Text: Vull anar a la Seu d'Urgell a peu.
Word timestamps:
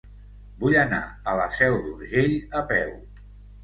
Vull 0.63 0.77
anar 0.85 1.03
a 1.33 1.37
la 1.43 1.47
Seu 1.59 1.79
d'Urgell 1.87 2.37
a 2.65 2.69
peu. 2.77 2.95